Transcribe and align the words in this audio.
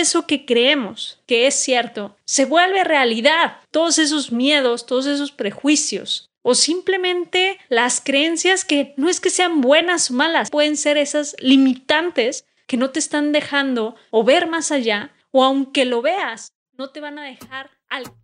eso 0.00 0.26
que 0.26 0.44
creemos 0.44 1.20
que 1.26 1.46
es 1.46 1.54
cierto 1.54 2.16
se 2.24 2.44
vuelve 2.44 2.84
realidad. 2.84 3.58
Todos 3.70 3.98
esos 3.98 4.32
miedos, 4.32 4.86
todos 4.86 5.06
esos 5.06 5.32
prejuicios, 5.32 6.30
o 6.42 6.54
simplemente 6.54 7.58
las 7.68 8.00
creencias 8.00 8.64
que 8.64 8.94
no 8.96 9.08
es 9.08 9.20
que 9.20 9.30
sean 9.30 9.60
buenas 9.60 10.10
o 10.10 10.14
malas, 10.14 10.50
pueden 10.50 10.76
ser 10.76 10.96
esas 10.96 11.36
limitantes 11.38 12.44
que 12.66 12.76
no 12.76 12.90
te 12.90 12.98
están 12.98 13.32
dejando 13.32 13.96
o 14.10 14.24
ver 14.24 14.46
más 14.46 14.72
allá, 14.72 15.12
o 15.32 15.44
aunque 15.44 15.84
lo 15.84 16.02
veas, 16.02 16.52
no 16.72 16.90
te 16.90 17.00
van 17.00 17.18
a 17.18 17.24
dejar 17.24 17.70
algo. 17.88 18.16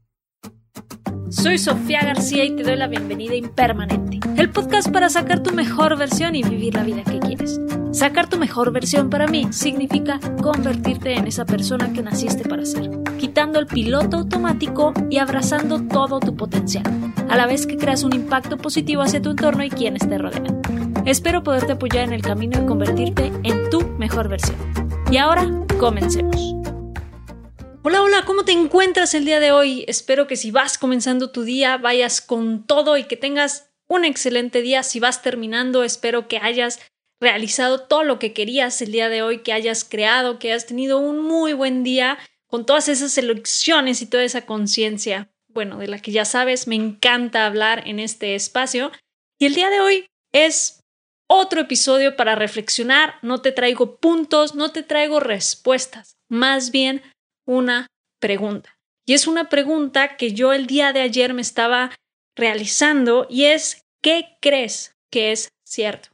Soy 1.30 1.58
Sofía 1.58 2.02
García 2.04 2.44
y 2.44 2.54
te 2.54 2.62
doy 2.62 2.76
la 2.76 2.86
bienvenida 2.86 3.34
Impermanente, 3.34 4.15
el 4.36 4.50
podcast 4.50 4.90
para 4.90 5.08
sacar 5.08 5.42
tu 5.42 5.52
mejor 5.54 5.96
versión 5.96 6.34
y 6.34 6.42
vivir 6.42 6.74
la 6.74 6.82
vida 6.82 7.02
que 7.04 7.18
quieres. 7.18 7.58
Sacar 7.90 8.28
tu 8.28 8.36
mejor 8.36 8.70
versión 8.70 9.08
para 9.08 9.26
mí 9.26 9.46
significa 9.50 10.20
convertirte 10.42 11.14
en 11.14 11.26
esa 11.26 11.46
persona 11.46 11.92
que 11.92 12.02
naciste 12.02 12.46
para 12.46 12.66
ser, 12.66 12.90
quitando 13.18 13.58
el 13.58 13.66
piloto 13.66 14.18
automático 14.18 14.92
y 15.08 15.18
abrazando 15.18 15.80
todo 15.86 16.20
tu 16.20 16.36
potencial, 16.36 16.84
a 17.30 17.36
la 17.36 17.46
vez 17.46 17.66
que 17.66 17.78
creas 17.78 18.02
un 18.02 18.14
impacto 18.14 18.58
positivo 18.58 19.00
hacia 19.00 19.22
tu 19.22 19.30
entorno 19.30 19.64
y 19.64 19.70
quienes 19.70 20.06
te 20.06 20.18
rodean. 20.18 20.60
Espero 21.06 21.42
poderte 21.42 21.72
apoyar 21.72 22.04
en 22.04 22.12
el 22.12 22.22
camino 22.22 22.60
de 22.60 22.66
convertirte 22.66 23.32
en 23.42 23.70
tu 23.70 23.80
mejor 23.98 24.28
versión. 24.28 24.56
Y 25.10 25.16
ahora, 25.16 25.50
comencemos. 25.78 26.54
Hola, 27.82 28.02
hola, 28.02 28.24
¿cómo 28.26 28.44
te 28.44 28.52
encuentras 28.52 29.14
el 29.14 29.24
día 29.24 29.40
de 29.40 29.52
hoy? 29.52 29.84
Espero 29.88 30.26
que 30.26 30.36
si 30.36 30.50
vas 30.50 30.76
comenzando 30.76 31.30
tu 31.30 31.44
día 31.44 31.78
vayas 31.78 32.20
con 32.20 32.66
todo 32.66 32.98
y 32.98 33.04
que 33.04 33.16
tengas 33.16 33.70
un 33.88 34.04
excelente 34.04 34.62
día. 34.62 34.82
Si 34.82 35.00
vas 35.00 35.22
terminando, 35.22 35.84
espero 35.84 36.28
que 36.28 36.38
hayas 36.38 36.80
realizado 37.20 37.80
todo 37.82 38.02
lo 38.02 38.18
que 38.18 38.32
querías 38.32 38.80
el 38.82 38.92
día 38.92 39.08
de 39.08 39.22
hoy, 39.22 39.38
que 39.38 39.52
hayas 39.52 39.84
creado, 39.84 40.38
que 40.38 40.52
hayas 40.52 40.66
tenido 40.66 40.98
un 40.98 41.20
muy 41.22 41.52
buen 41.52 41.82
día 41.82 42.18
con 42.46 42.66
todas 42.66 42.88
esas 42.88 43.16
elecciones 43.18 44.02
y 44.02 44.06
toda 44.06 44.22
esa 44.22 44.46
conciencia, 44.46 45.30
bueno, 45.48 45.78
de 45.78 45.88
la 45.88 46.00
que 46.00 46.12
ya 46.12 46.24
sabes, 46.24 46.68
me 46.68 46.74
encanta 46.74 47.46
hablar 47.46 47.82
en 47.86 47.98
este 47.98 48.34
espacio. 48.34 48.92
Y 49.38 49.46
el 49.46 49.54
día 49.54 49.70
de 49.70 49.80
hoy 49.80 50.06
es 50.32 50.80
otro 51.28 51.60
episodio 51.60 52.16
para 52.16 52.36
reflexionar, 52.36 53.16
no 53.22 53.42
te 53.42 53.50
traigo 53.50 53.96
puntos, 53.96 54.54
no 54.54 54.70
te 54.70 54.82
traigo 54.82 55.18
respuestas, 55.18 56.16
más 56.28 56.70
bien 56.70 57.02
una 57.46 57.88
pregunta. 58.20 58.78
Y 59.06 59.14
es 59.14 59.26
una 59.26 59.48
pregunta 59.48 60.16
que 60.16 60.32
yo 60.32 60.52
el 60.52 60.66
día 60.66 60.92
de 60.92 61.00
ayer 61.00 61.34
me 61.34 61.42
estaba 61.42 61.92
realizando 62.36 63.26
y 63.28 63.46
es, 63.46 63.84
¿qué 64.02 64.36
crees 64.40 64.94
que 65.10 65.32
es 65.32 65.48
cierto? 65.64 66.10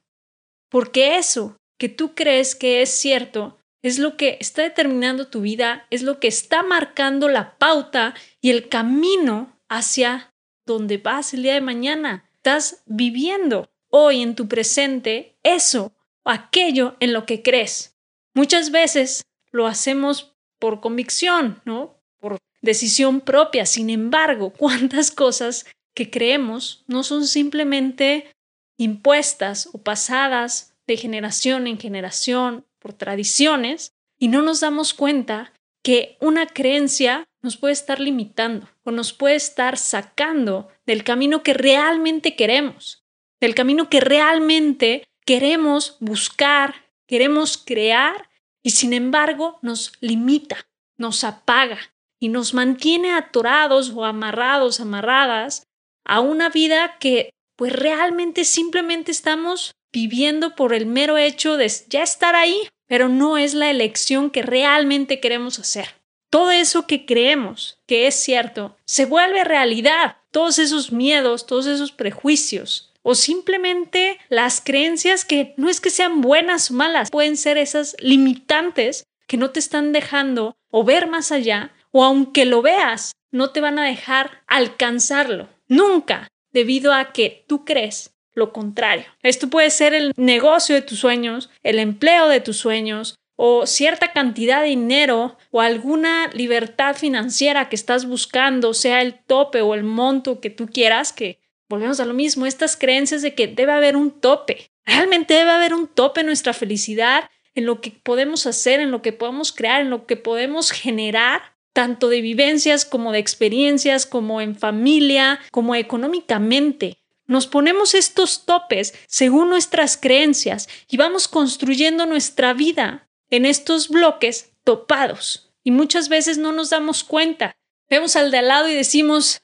Porque 0.70 1.16
eso 1.16 1.56
que 1.78 1.88
tú 1.88 2.14
crees 2.14 2.54
que 2.54 2.80
es 2.80 2.90
cierto 2.90 3.58
es 3.82 3.98
lo 3.98 4.16
que 4.16 4.38
está 4.40 4.62
determinando 4.62 5.26
tu 5.26 5.40
vida, 5.40 5.86
es 5.90 6.02
lo 6.02 6.20
que 6.20 6.28
está 6.28 6.62
marcando 6.62 7.28
la 7.28 7.58
pauta 7.58 8.14
y 8.40 8.50
el 8.50 8.68
camino 8.68 9.58
hacia 9.68 10.32
donde 10.64 10.98
vas 10.98 11.34
el 11.34 11.42
día 11.42 11.54
de 11.54 11.60
mañana. 11.60 12.30
Estás 12.36 12.82
viviendo 12.86 13.68
hoy 13.90 14.22
en 14.22 14.36
tu 14.36 14.48
presente 14.48 15.36
eso 15.42 15.92
aquello 16.24 16.96
en 17.00 17.12
lo 17.12 17.26
que 17.26 17.42
crees. 17.42 17.96
Muchas 18.34 18.70
veces 18.70 19.22
lo 19.50 19.66
hacemos 19.66 20.34
por 20.58 20.80
convicción, 20.80 21.60
¿no? 21.64 22.00
Por 22.20 22.38
decisión 22.60 23.20
propia. 23.20 23.66
Sin 23.66 23.90
embargo, 23.90 24.52
cuántas 24.56 25.10
cosas 25.10 25.66
que 25.94 26.10
creemos 26.10 26.84
no 26.86 27.02
son 27.02 27.26
simplemente 27.26 28.32
impuestas 28.78 29.68
o 29.72 29.78
pasadas 29.78 30.74
de 30.86 30.96
generación 30.96 31.66
en 31.66 31.78
generación 31.78 32.66
por 32.78 32.92
tradiciones 32.92 33.92
y 34.18 34.28
no 34.28 34.42
nos 34.42 34.60
damos 34.60 34.94
cuenta 34.94 35.52
que 35.82 36.16
una 36.20 36.46
creencia 36.46 37.24
nos 37.42 37.56
puede 37.56 37.72
estar 37.72 38.00
limitando 38.00 38.68
o 38.84 38.90
nos 38.90 39.12
puede 39.12 39.34
estar 39.34 39.76
sacando 39.76 40.68
del 40.86 41.04
camino 41.04 41.42
que 41.42 41.54
realmente 41.54 42.36
queremos, 42.36 43.04
del 43.40 43.54
camino 43.54 43.88
que 43.88 44.00
realmente 44.00 45.04
queremos 45.26 45.96
buscar, 46.00 46.88
queremos 47.06 47.58
crear 47.58 48.30
y 48.62 48.70
sin 48.70 48.92
embargo 48.92 49.58
nos 49.62 49.92
limita, 50.00 50.66
nos 50.96 51.24
apaga 51.24 51.78
y 52.20 52.28
nos 52.28 52.54
mantiene 52.54 53.12
atorados 53.12 53.90
o 53.90 54.04
amarrados, 54.04 54.78
amarradas 54.80 55.66
a 56.04 56.20
una 56.20 56.48
vida 56.48 56.96
que 56.98 57.30
pues 57.56 57.72
realmente 57.72 58.44
simplemente 58.44 59.12
estamos 59.12 59.72
viviendo 59.92 60.54
por 60.56 60.74
el 60.74 60.86
mero 60.86 61.18
hecho 61.18 61.56
de 61.56 61.70
ya 61.88 62.02
estar 62.02 62.34
ahí, 62.34 62.68
pero 62.86 63.08
no 63.08 63.38
es 63.38 63.54
la 63.54 63.70
elección 63.70 64.30
que 64.30 64.42
realmente 64.42 65.20
queremos 65.20 65.58
hacer. 65.58 65.94
Todo 66.30 66.50
eso 66.50 66.86
que 66.86 67.04
creemos 67.04 67.78
que 67.86 68.06
es 68.06 68.14
cierto 68.14 68.76
se 68.86 69.04
vuelve 69.04 69.44
realidad. 69.44 70.16
Todos 70.30 70.58
esos 70.58 70.90
miedos, 70.90 71.46
todos 71.46 71.66
esos 71.66 71.92
prejuicios, 71.92 72.92
o 73.02 73.14
simplemente 73.14 74.18
las 74.28 74.60
creencias 74.60 75.24
que 75.24 75.54
no 75.56 75.68
es 75.68 75.80
que 75.80 75.90
sean 75.90 76.20
buenas 76.22 76.70
o 76.70 76.74
malas, 76.74 77.10
pueden 77.10 77.36
ser 77.36 77.58
esas 77.58 77.96
limitantes 78.00 79.04
que 79.26 79.36
no 79.36 79.50
te 79.50 79.60
están 79.60 79.92
dejando 79.92 80.56
o 80.70 80.84
ver 80.84 81.06
más 81.06 81.32
allá, 81.32 81.72
o 81.90 82.04
aunque 82.04 82.46
lo 82.46 82.62
veas, 82.62 83.12
no 83.30 83.50
te 83.50 83.60
van 83.60 83.78
a 83.78 83.84
dejar 83.84 84.42
alcanzarlo. 84.46 85.48
Nunca, 85.72 86.28
debido 86.52 86.92
a 86.92 87.12
que 87.12 87.46
tú 87.48 87.64
crees 87.64 88.14
lo 88.34 88.52
contrario. 88.52 89.06
Esto 89.22 89.48
puede 89.48 89.70
ser 89.70 89.94
el 89.94 90.12
negocio 90.16 90.74
de 90.74 90.82
tus 90.82 90.98
sueños, 90.98 91.48
el 91.62 91.78
empleo 91.78 92.28
de 92.28 92.40
tus 92.40 92.58
sueños, 92.58 93.14
o 93.36 93.64
cierta 93.64 94.12
cantidad 94.12 94.60
de 94.60 94.68
dinero 94.68 95.38
o 95.50 95.62
alguna 95.62 96.28
libertad 96.34 96.94
financiera 96.94 97.70
que 97.70 97.76
estás 97.76 98.04
buscando, 98.04 98.74
sea 98.74 99.00
el 99.00 99.14
tope 99.24 99.62
o 99.62 99.72
el 99.72 99.82
monto 99.82 100.42
que 100.42 100.50
tú 100.50 100.66
quieras, 100.66 101.10
que 101.14 101.38
volvemos 101.70 102.00
a 102.00 102.04
lo 102.04 102.12
mismo, 102.12 102.44
estas 102.44 102.76
creencias 102.76 103.22
de 103.22 103.34
que 103.34 103.46
debe 103.46 103.72
haber 103.72 103.96
un 103.96 104.10
tope. 104.10 104.70
Realmente 104.84 105.32
debe 105.32 105.52
haber 105.52 105.72
un 105.72 105.88
tope 105.88 106.20
en 106.20 106.26
nuestra 106.26 106.52
felicidad, 106.52 107.30
en 107.54 107.64
lo 107.64 107.80
que 107.80 107.92
podemos 107.92 108.46
hacer, 108.46 108.78
en 108.80 108.90
lo 108.90 109.00
que 109.00 109.14
podemos 109.14 109.52
crear, 109.52 109.80
en 109.80 109.88
lo 109.88 110.04
que 110.04 110.16
podemos 110.16 110.70
generar, 110.70 111.51
tanto 111.72 112.08
de 112.08 112.20
vivencias 112.20 112.84
como 112.84 113.12
de 113.12 113.18
experiencias, 113.18 114.06
como 114.06 114.40
en 114.40 114.56
familia, 114.56 115.40
como 115.50 115.74
económicamente. 115.74 116.98
Nos 117.26 117.46
ponemos 117.46 117.94
estos 117.94 118.44
topes 118.44 118.94
según 119.06 119.48
nuestras 119.48 119.96
creencias 119.96 120.68
y 120.88 120.96
vamos 120.96 121.28
construyendo 121.28 122.06
nuestra 122.06 122.52
vida 122.52 123.08
en 123.30 123.46
estos 123.46 123.88
bloques 123.88 124.52
topados. 124.64 125.52
Y 125.64 125.70
muchas 125.70 126.08
veces 126.08 126.38
no 126.38 126.52
nos 126.52 126.70
damos 126.70 127.04
cuenta. 127.04 127.56
Vemos 127.88 128.16
al 128.16 128.30
de 128.30 128.38
al 128.38 128.48
lado 128.48 128.68
y 128.68 128.74
decimos, 128.74 129.42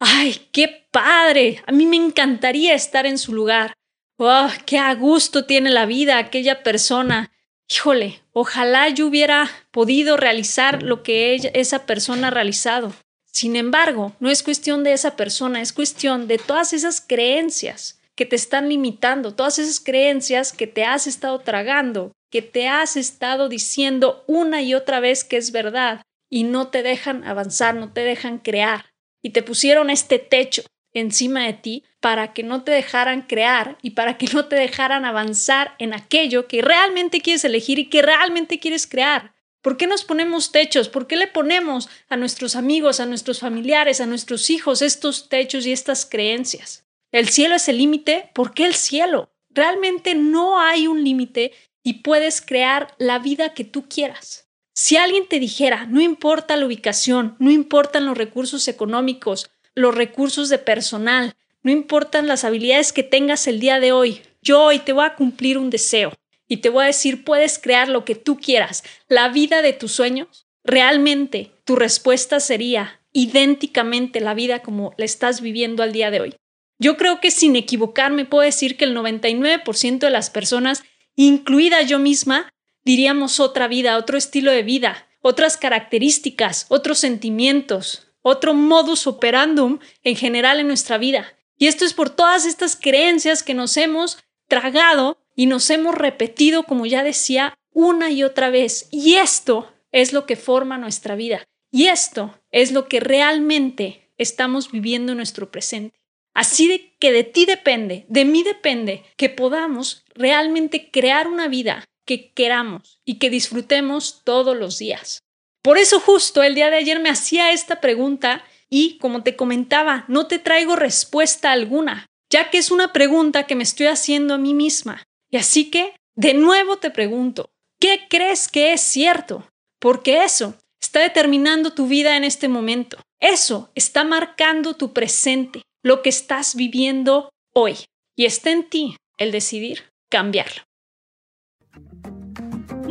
¡ay, 0.00 0.48
qué 0.52 0.88
padre, 0.90 1.62
a 1.66 1.72
mí 1.72 1.86
me 1.86 1.96
encantaría 1.96 2.74
estar 2.74 3.06
en 3.06 3.18
su 3.18 3.32
lugar. 3.32 3.74
¡Oh, 4.16 4.48
qué 4.66 4.78
a 4.78 4.94
gusto 4.94 5.44
tiene 5.44 5.70
la 5.70 5.86
vida 5.86 6.18
aquella 6.18 6.62
persona! 6.62 7.32
Híjole, 7.68 8.21
ojalá 8.32 8.88
yo 8.88 9.06
hubiera 9.06 9.50
podido 9.70 10.16
realizar 10.16 10.82
lo 10.82 11.02
que 11.02 11.50
esa 11.54 11.86
persona 11.86 12.28
ha 12.28 12.30
realizado. 12.30 12.92
Sin 13.32 13.56
embargo, 13.56 14.12
no 14.20 14.30
es 14.30 14.42
cuestión 14.42 14.84
de 14.84 14.92
esa 14.92 15.16
persona, 15.16 15.60
es 15.60 15.72
cuestión 15.72 16.28
de 16.28 16.38
todas 16.38 16.72
esas 16.72 17.00
creencias 17.00 18.00
que 18.14 18.26
te 18.26 18.36
están 18.36 18.68
limitando, 18.68 19.34
todas 19.34 19.58
esas 19.58 19.80
creencias 19.80 20.52
que 20.52 20.66
te 20.66 20.84
has 20.84 21.06
estado 21.06 21.38
tragando, 21.38 22.12
que 22.30 22.42
te 22.42 22.68
has 22.68 22.96
estado 22.96 23.48
diciendo 23.48 24.24
una 24.26 24.62
y 24.62 24.74
otra 24.74 25.00
vez 25.00 25.24
que 25.24 25.38
es 25.38 25.50
verdad 25.50 26.02
y 26.30 26.44
no 26.44 26.68
te 26.68 26.82
dejan 26.82 27.24
avanzar, 27.24 27.74
no 27.74 27.92
te 27.92 28.02
dejan 28.02 28.38
crear. 28.38 28.86
Y 29.22 29.30
te 29.30 29.42
pusieron 29.42 29.88
este 29.88 30.18
techo 30.18 30.62
encima 30.94 31.44
de 31.44 31.54
ti 31.54 31.84
para 32.00 32.32
que 32.32 32.42
no 32.42 32.64
te 32.64 32.72
dejaran 32.72 33.22
crear 33.22 33.78
y 33.82 33.90
para 33.90 34.18
que 34.18 34.26
no 34.34 34.46
te 34.46 34.56
dejaran 34.56 35.04
avanzar 35.04 35.74
en 35.78 35.94
aquello 35.94 36.46
que 36.46 36.62
realmente 36.62 37.20
quieres 37.20 37.44
elegir 37.44 37.78
y 37.78 37.88
que 37.88 38.02
realmente 38.02 38.58
quieres 38.58 38.86
crear. 38.86 39.34
¿Por 39.62 39.76
qué 39.76 39.86
nos 39.86 40.02
ponemos 40.02 40.50
techos? 40.50 40.88
¿Por 40.88 41.06
qué 41.06 41.16
le 41.16 41.28
ponemos 41.28 41.88
a 42.08 42.16
nuestros 42.16 42.56
amigos, 42.56 42.98
a 42.98 43.06
nuestros 43.06 43.38
familiares, 43.38 44.00
a 44.00 44.06
nuestros 44.06 44.50
hijos 44.50 44.82
estos 44.82 45.28
techos 45.28 45.66
y 45.66 45.72
estas 45.72 46.04
creencias? 46.04 46.84
¿El 47.12 47.28
cielo 47.28 47.54
es 47.54 47.68
el 47.68 47.78
límite? 47.78 48.30
¿Por 48.34 48.54
qué 48.54 48.64
el 48.66 48.74
cielo? 48.74 49.30
Realmente 49.50 50.16
no 50.16 50.58
hay 50.58 50.88
un 50.88 51.04
límite 51.04 51.52
y 51.84 52.02
puedes 52.02 52.40
crear 52.40 52.94
la 52.98 53.20
vida 53.20 53.54
que 53.54 53.64
tú 53.64 53.88
quieras. 53.88 54.48
Si 54.74 54.96
alguien 54.96 55.28
te 55.28 55.38
dijera, 55.38 55.86
no 55.86 56.00
importa 56.00 56.56
la 56.56 56.66
ubicación, 56.66 57.36
no 57.38 57.50
importan 57.50 58.06
los 58.06 58.16
recursos 58.16 58.66
económicos, 58.68 59.50
los 59.74 59.94
recursos 59.94 60.48
de 60.48 60.58
personal, 60.58 61.34
no 61.62 61.70
importan 61.70 62.26
las 62.26 62.44
habilidades 62.44 62.92
que 62.92 63.02
tengas 63.02 63.46
el 63.46 63.60
día 63.60 63.80
de 63.80 63.92
hoy. 63.92 64.22
Yo 64.42 64.62
hoy 64.62 64.78
te 64.80 64.92
voy 64.92 65.04
a 65.04 65.14
cumplir 65.14 65.58
un 65.58 65.70
deseo 65.70 66.12
y 66.48 66.58
te 66.58 66.68
voy 66.68 66.84
a 66.84 66.88
decir, 66.88 67.24
puedes 67.24 67.58
crear 67.58 67.88
lo 67.88 68.04
que 68.04 68.14
tú 68.14 68.36
quieras, 68.36 68.82
la 69.08 69.28
vida 69.28 69.62
de 69.62 69.72
tus 69.72 69.92
sueños. 69.92 70.46
Realmente 70.64 71.52
tu 71.64 71.76
respuesta 71.76 72.40
sería 72.40 73.00
idénticamente 73.12 74.20
la 74.20 74.34
vida 74.34 74.60
como 74.60 74.92
la 74.96 75.04
estás 75.04 75.40
viviendo 75.40 75.82
al 75.82 75.92
día 75.92 76.10
de 76.10 76.20
hoy. 76.20 76.34
Yo 76.78 76.96
creo 76.96 77.20
que 77.20 77.30
sin 77.30 77.54
equivocarme 77.54 78.24
puedo 78.24 78.42
decir 78.42 78.76
que 78.76 78.84
el 78.84 78.96
99% 78.96 79.98
de 79.98 80.10
las 80.10 80.30
personas, 80.30 80.82
incluida 81.14 81.82
yo 81.82 81.98
misma, 81.98 82.50
diríamos 82.84 83.38
otra 83.38 83.68
vida, 83.68 83.96
otro 83.96 84.18
estilo 84.18 84.50
de 84.50 84.62
vida, 84.62 85.08
otras 85.20 85.56
características, 85.56 86.66
otros 86.68 86.98
sentimientos, 86.98 88.11
otro 88.22 88.54
modus 88.54 89.06
operandum 89.06 89.78
en 90.02 90.16
general 90.16 90.60
en 90.60 90.68
nuestra 90.68 90.98
vida. 90.98 91.36
Y 91.56 91.66
esto 91.66 91.84
es 91.84 91.94
por 91.94 92.10
todas 92.10 92.46
estas 92.46 92.76
creencias 92.76 93.42
que 93.42 93.54
nos 93.54 93.76
hemos 93.76 94.18
tragado 94.48 95.18
y 95.36 95.46
nos 95.46 95.70
hemos 95.70 95.94
repetido, 95.94 96.64
como 96.64 96.86
ya 96.86 97.02
decía, 97.04 97.54
una 97.72 98.10
y 98.10 98.22
otra 98.24 98.50
vez. 98.50 98.88
Y 98.90 99.14
esto 99.16 99.72
es 99.92 100.12
lo 100.12 100.26
que 100.26 100.36
forma 100.36 100.78
nuestra 100.78 101.14
vida. 101.14 101.44
Y 101.70 101.86
esto 101.86 102.38
es 102.50 102.72
lo 102.72 102.88
que 102.88 103.00
realmente 103.00 104.10
estamos 104.18 104.70
viviendo 104.70 105.12
en 105.12 105.18
nuestro 105.18 105.50
presente. 105.50 105.98
Así 106.34 106.66
de 106.68 106.94
que 106.98 107.12
de 107.12 107.24
ti 107.24 107.44
depende, 107.44 108.06
de 108.08 108.24
mí 108.24 108.42
depende, 108.42 109.04
que 109.16 109.28
podamos 109.28 110.04
realmente 110.14 110.90
crear 110.90 111.28
una 111.28 111.48
vida 111.48 111.84
que 112.04 112.32
queramos 112.32 113.00
y 113.04 113.18
que 113.18 113.30
disfrutemos 113.30 114.22
todos 114.24 114.56
los 114.56 114.78
días. 114.78 115.22
Por 115.62 115.78
eso 115.78 116.00
justo 116.00 116.42
el 116.42 116.54
día 116.56 116.70
de 116.70 116.76
ayer 116.76 116.98
me 116.98 117.08
hacía 117.08 117.52
esta 117.52 117.80
pregunta 117.80 118.44
y, 118.68 118.98
como 118.98 119.22
te 119.22 119.36
comentaba, 119.36 120.04
no 120.08 120.26
te 120.26 120.38
traigo 120.38 120.74
respuesta 120.74 121.52
alguna, 121.52 122.06
ya 122.30 122.50
que 122.50 122.58
es 122.58 122.70
una 122.70 122.92
pregunta 122.92 123.46
que 123.46 123.54
me 123.54 123.62
estoy 123.62 123.86
haciendo 123.86 124.34
a 124.34 124.38
mí 124.38 124.54
misma. 124.54 125.04
Y 125.30 125.36
así 125.36 125.70
que, 125.70 125.94
de 126.16 126.34
nuevo 126.34 126.78
te 126.78 126.90
pregunto, 126.90 127.50
¿qué 127.78 128.06
crees 128.08 128.48
que 128.48 128.72
es 128.72 128.80
cierto? 128.80 129.48
Porque 129.78 130.24
eso 130.24 130.56
está 130.80 131.00
determinando 131.00 131.72
tu 131.72 131.86
vida 131.86 132.16
en 132.16 132.24
este 132.24 132.48
momento. 132.48 132.98
Eso 133.20 133.70
está 133.74 134.02
marcando 134.04 134.74
tu 134.74 134.92
presente, 134.92 135.62
lo 135.82 136.02
que 136.02 136.08
estás 136.08 136.56
viviendo 136.56 137.30
hoy. 137.54 137.76
Y 138.16 138.24
está 138.24 138.50
en 138.50 138.68
ti 138.68 138.96
el 139.16 139.30
decidir 139.30 139.90
cambiarlo. 140.10 140.62